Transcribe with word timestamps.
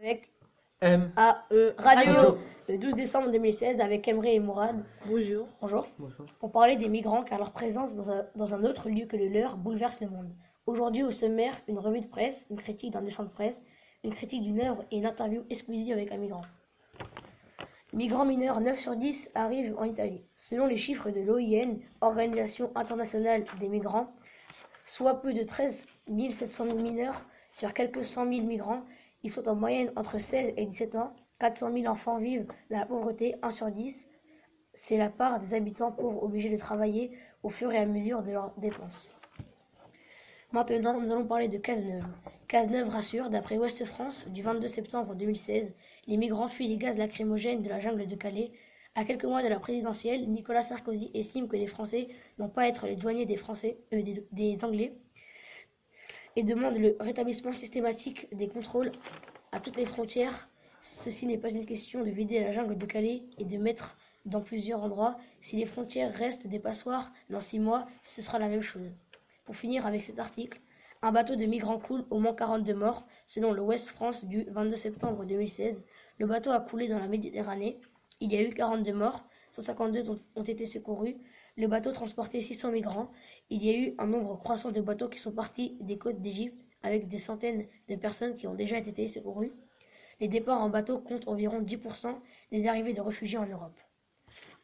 avec 0.00 0.30
M. 0.80 1.12
AE 1.16 1.74
Radio, 1.76 2.12
Radio. 2.14 2.38
le 2.68 2.78
12 2.78 2.94
décembre 2.94 3.30
2016 3.30 3.82
avec 3.82 4.08
Emre 4.08 4.24
et 4.24 4.40
Mourad. 4.40 4.82
Bonjour. 5.06 5.46
Bonjour. 5.60 5.86
Bonjour. 5.98 6.24
Pour 6.38 6.52
parler 6.52 6.76
des 6.76 6.88
migrants 6.88 7.22
car 7.22 7.38
leur 7.38 7.52
présence 7.52 7.96
dans 7.96 8.10
un, 8.10 8.26
dans 8.34 8.54
un 8.54 8.64
autre 8.64 8.88
lieu 8.88 9.04
que 9.04 9.16
le 9.18 9.28
leur 9.28 9.58
bouleverse 9.58 10.00
le 10.00 10.08
monde. 10.08 10.32
Aujourd'hui 10.64 11.02
au 11.02 11.10
sommaire, 11.10 11.60
une 11.68 11.78
revue 11.78 12.00
de 12.00 12.06
presse, 12.06 12.46
une 12.48 12.56
critique 12.56 12.92
d'un 12.92 13.02
dessin 13.02 13.24
de 13.24 13.28
presse, 13.28 13.62
une 14.02 14.14
critique 14.14 14.42
d'une 14.42 14.60
œuvre 14.60 14.84
et 14.90 14.96
une 14.96 15.04
interview 15.04 15.44
exclusive 15.50 15.92
avec 15.92 16.10
un 16.12 16.16
migrant. 16.16 16.46
Migrants 17.92 18.24
mineurs 18.24 18.60
9 18.60 18.78
sur 18.78 18.96
10 18.96 19.32
arrivent 19.34 19.76
en 19.76 19.84
Italie. 19.84 20.22
Selon 20.36 20.64
les 20.66 20.78
chiffres 20.78 21.10
de 21.10 21.20
l'OIN, 21.20 21.76
Organisation 22.00 22.72
internationale 22.74 23.44
des 23.58 23.68
migrants, 23.68 24.10
soit 24.86 25.20
plus 25.20 25.34
de 25.34 25.42
13 25.42 25.88
700 26.32 26.64
000 26.64 26.76
mineurs 26.78 27.20
sur 27.52 27.74
quelques 27.74 28.04
100 28.04 28.32
000 28.32 28.46
migrants, 28.46 28.82
ils 29.22 29.30
sont 29.30 29.48
en 29.48 29.54
moyenne 29.54 29.92
entre 29.96 30.18
16 30.18 30.54
et 30.56 30.66
17 30.66 30.94
ans. 30.94 31.14
400 31.40 31.72
000 31.72 31.86
enfants 31.86 32.18
vivent 32.18 32.46
la 32.68 32.84
pauvreté, 32.86 33.34
1 33.42 33.50
sur 33.50 33.70
10. 33.70 34.08
C'est 34.74 34.96
la 34.96 35.08
part 35.08 35.40
des 35.40 35.54
habitants 35.54 35.92
pauvres 35.92 36.22
obligés 36.22 36.50
de 36.50 36.56
travailler 36.56 37.10
au 37.42 37.48
fur 37.48 37.72
et 37.72 37.78
à 37.78 37.86
mesure 37.86 38.22
de 38.22 38.32
leurs 38.32 38.52
dépenses. 38.58 39.14
Maintenant, 40.52 41.00
nous 41.00 41.12
allons 41.12 41.26
parler 41.26 41.48
de 41.48 41.58
Cazeneuve. 41.58 42.04
Cazeneuve 42.48 42.88
rassure, 42.88 43.30
d'après 43.30 43.56
Ouest 43.56 43.84
France, 43.84 44.26
du 44.28 44.42
22 44.42 44.66
septembre 44.66 45.14
2016, 45.14 45.74
les 46.08 46.16
migrants 46.16 46.48
fuient 46.48 46.66
les 46.66 46.76
gaz 46.76 46.98
lacrymogènes 46.98 47.62
de 47.62 47.68
la 47.68 47.78
jungle 47.78 48.06
de 48.06 48.16
Calais. 48.16 48.50
À 48.96 49.04
quelques 49.04 49.24
mois 49.24 49.44
de 49.44 49.48
la 49.48 49.60
présidentielle, 49.60 50.28
Nicolas 50.28 50.62
Sarkozy 50.62 51.12
estime 51.14 51.46
que 51.46 51.56
les 51.56 51.68
Français 51.68 52.08
n'ont 52.38 52.48
pas 52.48 52.62
à 52.62 52.66
être 52.66 52.86
les 52.86 52.96
douaniers 52.96 53.26
des 53.26 53.36
Français, 53.36 53.78
euh, 53.92 54.02
des 54.32 54.64
Anglais, 54.64 54.98
et 56.36 56.42
demande 56.42 56.76
le 56.76 56.96
rétablissement 57.00 57.52
systématique 57.52 58.28
des 58.34 58.48
contrôles 58.48 58.90
à 59.52 59.60
toutes 59.60 59.76
les 59.76 59.86
frontières. 59.86 60.48
Ceci 60.82 61.26
n'est 61.26 61.38
pas 61.38 61.50
une 61.50 61.66
question 61.66 62.04
de 62.04 62.10
vider 62.10 62.40
la 62.40 62.52
jungle 62.52 62.78
de 62.78 62.86
Calais 62.86 63.22
et 63.38 63.44
de 63.44 63.58
mettre 63.58 63.96
dans 64.24 64.40
plusieurs 64.40 64.82
endroits. 64.82 65.16
Si 65.40 65.56
les 65.56 65.66
frontières 65.66 66.14
restent 66.14 66.46
des 66.46 66.58
passoires, 66.58 67.12
dans 67.28 67.40
six 67.40 67.58
mois, 67.58 67.86
ce 68.02 68.22
sera 68.22 68.38
la 68.38 68.48
même 68.48 68.62
chose. 68.62 68.90
Pour 69.44 69.56
finir 69.56 69.86
avec 69.86 70.02
cet 70.02 70.18
article, 70.18 70.60
un 71.02 71.12
bateau 71.12 71.34
de 71.34 71.46
migrants 71.46 71.78
coule 71.78 72.04
au 72.10 72.18
moins 72.18 72.34
42 72.34 72.74
morts, 72.74 73.06
selon 73.26 73.52
le 73.52 73.62
West 73.62 73.88
France 73.88 74.24
du 74.24 74.44
22 74.44 74.76
septembre 74.76 75.24
2016. 75.24 75.82
Le 76.18 76.26
bateau 76.26 76.50
a 76.50 76.60
coulé 76.60 76.88
dans 76.88 76.98
la 76.98 77.08
Méditerranée. 77.08 77.80
Il 78.20 78.32
y 78.32 78.36
a 78.36 78.42
eu 78.42 78.50
42 78.50 78.92
morts, 78.92 79.24
152 79.50 80.10
ont, 80.10 80.18
ont 80.36 80.42
été 80.42 80.66
secourus. 80.66 81.16
Le 81.60 81.66
bateau 81.66 81.92
transportait 81.92 82.40
600 82.40 82.72
migrants. 82.72 83.10
Il 83.50 83.62
y 83.62 83.68
a 83.68 83.76
eu 83.76 83.94
un 83.98 84.06
nombre 84.06 84.38
croissant 84.38 84.70
de 84.72 84.80
bateaux 84.80 85.10
qui 85.10 85.18
sont 85.18 85.30
partis 85.30 85.76
des 85.80 85.98
côtes 85.98 86.22
d'Égypte 86.22 86.58
avec 86.82 87.06
des 87.06 87.18
centaines 87.18 87.66
de 87.86 87.96
personnes 87.96 88.34
qui 88.34 88.46
ont 88.46 88.54
déjà 88.54 88.78
été 88.78 89.06
secourues. 89.08 89.52
Les 90.20 90.28
départs 90.28 90.62
en 90.62 90.70
bateau 90.70 91.00
comptent 91.00 91.28
environ 91.28 91.60
10% 91.60 92.14
des 92.50 92.66
arrivées 92.66 92.94
de 92.94 93.02
réfugiés 93.02 93.36
en 93.36 93.44
Europe. 93.44 93.78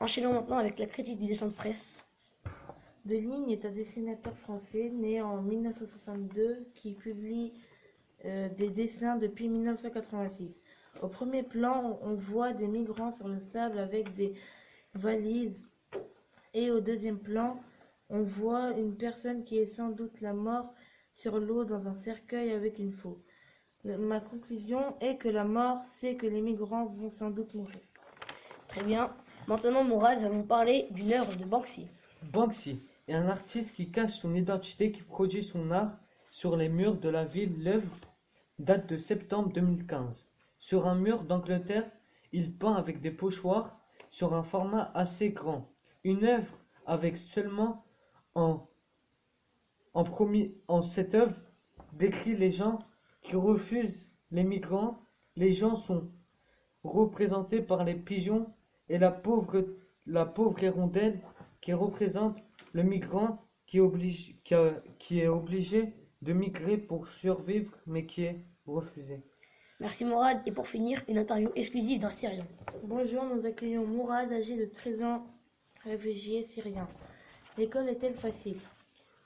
Enchaînons 0.00 0.32
maintenant 0.32 0.56
avec 0.56 0.78
la 0.78 0.86
critique 0.86 1.18
du 1.18 1.26
dessin 1.26 1.48
de 1.48 1.52
presse. 1.52 2.06
Deligne 3.04 3.50
est 3.50 3.66
un 3.66 3.72
dessinateur 3.72 4.34
français 4.38 4.88
né 4.88 5.20
en 5.20 5.42
1962 5.42 6.66
qui 6.74 6.94
publie 6.94 7.52
euh, 8.24 8.48
des 8.48 8.70
dessins 8.70 9.16
depuis 9.16 9.50
1986. 9.50 10.62
Au 11.02 11.08
premier 11.08 11.42
plan, 11.42 11.98
on 12.00 12.14
voit 12.14 12.54
des 12.54 12.66
migrants 12.66 13.12
sur 13.12 13.28
le 13.28 13.40
sable 13.40 13.78
avec 13.78 14.14
des 14.14 14.32
valises 14.94 15.62
et 16.56 16.70
au 16.70 16.80
deuxième 16.80 17.18
plan, 17.18 17.60
on 18.08 18.22
voit 18.22 18.70
une 18.70 18.96
personne 18.96 19.44
qui 19.44 19.58
est 19.58 19.66
sans 19.66 19.90
doute 19.90 20.22
la 20.22 20.32
mort 20.32 20.72
sur 21.14 21.38
l'eau 21.38 21.64
dans 21.64 21.86
un 21.86 21.92
cercueil 21.92 22.50
avec 22.50 22.78
une 22.78 22.92
faux. 22.92 23.22
Ma 23.84 24.20
conclusion 24.20 24.96
est 25.00 25.18
que 25.18 25.28
la 25.28 25.44
mort, 25.44 25.84
c'est 25.84 26.16
que 26.16 26.26
les 26.26 26.40
migrants 26.40 26.86
vont 26.86 27.10
sans 27.10 27.28
doute 27.28 27.54
mourir. 27.54 27.80
Très 28.68 28.82
bien. 28.82 29.14
Maintenant, 29.46 29.84
Mourad 29.84 30.18
va 30.20 30.30
vous 30.30 30.44
parler 30.44 30.88
d'une 30.92 31.12
œuvre 31.12 31.36
de 31.36 31.44
Banksy. 31.44 31.88
Banksy 32.22 32.80
est 33.06 33.14
un 33.14 33.28
artiste 33.28 33.76
qui 33.76 33.90
cache 33.90 34.14
son 34.14 34.34
identité, 34.34 34.90
qui 34.90 35.02
produit 35.02 35.42
son 35.42 35.70
art 35.70 35.98
sur 36.30 36.56
les 36.56 36.70
murs 36.70 36.96
de 36.96 37.10
la 37.10 37.26
ville. 37.26 37.62
L'œuvre 37.62 37.94
date 38.58 38.88
de 38.88 38.96
septembre 38.96 39.52
2015. 39.52 40.26
Sur 40.58 40.88
un 40.88 40.94
mur 40.94 41.22
d'Angleterre, 41.22 41.88
il 42.32 42.50
peint 42.50 42.74
avec 42.74 43.02
des 43.02 43.10
pochoirs 43.10 43.78
sur 44.08 44.32
un 44.32 44.42
format 44.42 44.90
assez 44.94 45.28
grand. 45.28 45.70
Une 46.06 46.24
œuvre 46.24 46.52
avec 46.86 47.16
seulement 47.16 47.84
en, 48.36 48.68
en, 49.92 50.04
promis, 50.04 50.54
en 50.68 50.80
cette 50.80 51.14
œuvre 51.16 51.34
décrit 51.94 52.36
les 52.36 52.52
gens 52.52 52.78
qui 53.22 53.34
refusent 53.34 54.08
les 54.30 54.44
migrants. 54.44 55.02
Les 55.34 55.50
gens 55.52 55.74
sont 55.74 56.08
représentés 56.84 57.60
par 57.60 57.82
les 57.82 57.96
pigeons 57.96 58.46
et 58.88 58.98
la 58.98 59.10
pauvre, 59.10 59.66
la 60.06 60.24
pauvre 60.26 60.62
hirondelle 60.62 61.18
qui 61.60 61.72
représente 61.72 62.36
le 62.72 62.84
migrant 62.84 63.42
qui, 63.66 63.80
oblige, 63.80 64.40
qui, 64.44 64.54
a- 64.54 64.80
qui 65.00 65.18
est 65.22 65.26
obligé 65.28 65.92
de 66.22 66.32
migrer 66.32 66.76
pour 66.76 67.08
survivre 67.08 67.72
mais 67.84 68.06
qui 68.06 68.22
est 68.22 68.44
refusé. 68.64 69.24
Merci 69.80 70.04
Mourad. 70.04 70.40
Et 70.46 70.52
pour 70.52 70.68
finir, 70.68 71.02
une 71.08 71.18
interview 71.18 71.50
exclusive 71.56 71.98
d'un 72.00 72.10
Syrien. 72.10 72.44
Bonjour, 72.84 73.24
nous 73.24 73.44
accueillons 73.44 73.84
Mourad, 73.86 74.32
âgé 74.32 74.56
de 74.56 74.66
13 74.66 75.02
ans, 75.02 75.26
réfugié 75.86 76.42
syrien. 76.44 76.88
L'école 77.56 77.88
est-elle 77.88 78.14
facile? 78.14 78.58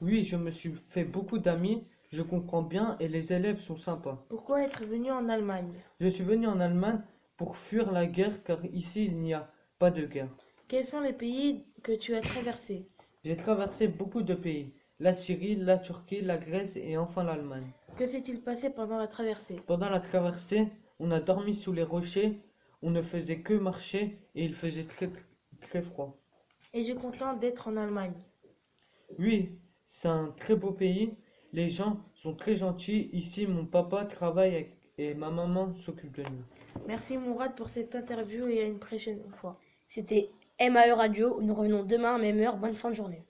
Oui, 0.00 0.24
je 0.24 0.36
me 0.36 0.50
suis 0.50 0.72
fait 0.72 1.04
beaucoup 1.04 1.38
d'amis, 1.38 1.86
je 2.12 2.22
comprends 2.22 2.62
bien 2.62 2.96
et 3.00 3.08
les 3.08 3.32
élèves 3.32 3.58
sont 3.58 3.76
sympas. 3.76 4.24
Pourquoi 4.28 4.62
être 4.62 4.84
venu 4.84 5.10
en 5.10 5.28
Allemagne? 5.28 5.72
Je 6.00 6.08
suis 6.08 6.24
venu 6.24 6.46
en 6.46 6.60
Allemagne 6.60 7.00
pour 7.36 7.56
fuir 7.56 7.90
la 7.90 8.06
guerre 8.06 8.42
car 8.44 8.64
ici 8.66 9.06
il 9.06 9.18
n'y 9.18 9.34
a 9.34 9.50
pas 9.78 9.90
de 9.90 10.04
guerre. 10.04 10.34
Quels 10.68 10.86
sont 10.86 11.00
les 11.00 11.12
pays 11.12 11.64
que 11.82 11.92
tu 11.92 12.14
as 12.14 12.20
traversés? 12.20 12.86
J'ai 13.24 13.36
traversé 13.36 13.88
beaucoup 13.88 14.22
de 14.22 14.34
pays, 14.34 14.72
la 14.98 15.12
Syrie, 15.12 15.56
la 15.56 15.78
Turquie, 15.78 16.20
la 16.22 16.38
Grèce 16.38 16.76
et 16.76 16.96
enfin 16.96 17.24
l'Allemagne. 17.24 17.70
Que 17.96 18.06
s'est-il 18.06 18.40
passé 18.40 18.70
pendant 18.70 18.98
la 18.98 19.08
traversée? 19.08 19.56
Pendant 19.66 19.88
la 19.88 20.00
traversée, 20.00 20.68
on 20.98 21.10
a 21.10 21.20
dormi 21.20 21.54
sous 21.54 21.72
les 21.72 21.82
rochers, 21.82 22.40
on 22.82 22.90
ne 22.90 23.02
faisait 23.02 23.40
que 23.40 23.54
marcher 23.54 24.18
et 24.34 24.44
il 24.44 24.54
faisait 24.54 24.84
très 24.84 25.10
très 25.60 25.82
froid. 25.82 26.19
Es-je 26.72 26.92
content 26.92 27.34
d'être 27.34 27.68
en 27.68 27.76
Allemagne 27.76 28.14
Oui, 29.18 29.58
c'est 29.88 30.08
un 30.08 30.28
très 30.36 30.54
beau 30.54 30.70
pays, 30.72 31.14
les 31.52 31.68
gens 31.68 32.00
sont 32.14 32.34
très 32.34 32.54
gentils, 32.56 33.10
ici 33.12 33.46
mon 33.46 33.66
papa 33.66 34.04
travaille 34.04 34.54
avec- 34.54 34.76
et 34.98 35.14
ma 35.14 35.30
maman 35.30 35.74
s'occupe 35.74 36.14
de 36.16 36.22
nous. 36.22 36.44
Merci 36.86 37.16
Mourad 37.16 37.54
pour 37.56 37.68
cette 37.68 37.94
interview 37.94 38.46
et 38.46 38.60
à 38.60 38.64
une 38.64 38.78
prochaine 38.78 39.22
fois. 39.40 39.58
C'était 39.86 40.30
MAE 40.60 40.94
Radio. 40.94 41.40
Nous 41.40 41.54
revenons 41.54 41.82
demain 41.84 42.14
à 42.16 42.18
même 42.18 42.38
heure. 42.40 42.56
Bonne 42.56 42.74
fin 42.74 42.90
de 42.90 42.94
journée. 42.94 43.24